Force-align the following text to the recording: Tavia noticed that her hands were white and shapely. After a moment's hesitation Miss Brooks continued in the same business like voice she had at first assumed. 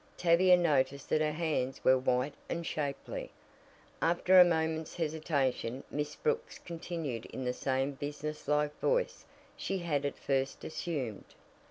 Tavia 0.17 0.57
noticed 0.57 1.09
that 1.09 1.21
her 1.21 1.31
hands 1.31 1.83
were 1.85 1.95
white 1.95 2.33
and 2.49 2.65
shapely. 2.65 3.29
After 4.01 4.39
a 4.39 4.43
moment's 4.43 4.95
hesitation 4.95 5.83
Miss 5.91 6.15
Brooks 6.15 6.57
continued 6.57 7.27
in 7.27 7.43
the 7.45 7.53
same 7.53 7.91
business 7.91 8.47
like 8.47 8.75
voice 8.79 9.25
she 9.55 9.77
had 9.77 10.03
at 10.03 10.17
first 10.17 10.63
assumed. 10.63 11.35